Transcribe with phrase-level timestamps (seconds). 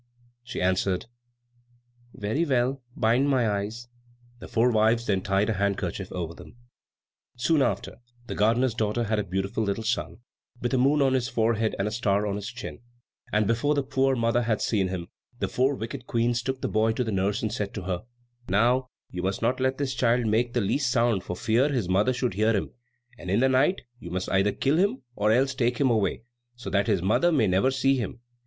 [0.43, 1.05] She answered,
[2.15, 3.87] "Very well, bind my eyes."
[4.39, 6.55] The four wives then tied a handkerchief over them.
[7.35, 10.17] Soon after, the gardener's daughter had a beautiful little son,
[10.59, 12.79] with a moon on his forehead and a star on his chin,
[13.31, 15.05] and before the poor mother had seen him,
[15.37, 18.01] the four wicked Queens took the boy to the nurse and said to her,
[18.49, 22.11] "Now you must not let this child make the least sound for fear his mother
[22.11, 22.71] should hear him;
[23.19, 26.23] and in the night you must either kill him, or else take him away,
[26.55, 28.19] so that his mother may never see him.